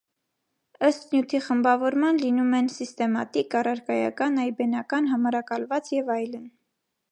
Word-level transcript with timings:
Ըստ 0.87 1.11
նյութի 1.15 1.41
խմբավորման 1.47 2.21
լինում 2.23 2.55
են՝ 2.61 2.71
սիստեմատիկ, 2.77 3.59
առարկայական, 3.61 4.41
այբբենական, 4.47 5.13
համարակալված 5.15 5.95
և 6.01 6.13
այլն։ 6.19 6.45